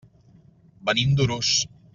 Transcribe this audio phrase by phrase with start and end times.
[0.89, 1.55] Venim d'Urús.